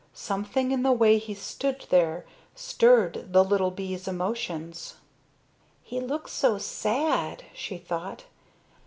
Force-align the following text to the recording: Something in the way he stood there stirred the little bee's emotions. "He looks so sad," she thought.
Something 0.15 0.71
in 0.71 0.81
the 0.81 0.91
way 0.91 1.19
he 1.19 1.35
stood 1.35 1.85
there 1.91 2.25
stirred 2.55 3.33
the 3.33 3.43
little 3.43 3.69
bee's 3.69 4.07
emotions. 4.07 4.95
"He 5.83 5.99
looks 6.01 6.31
so 6.31 6.57
sad," 6.57 7.43
she 7.53 7.77
thought. 7.77 8.23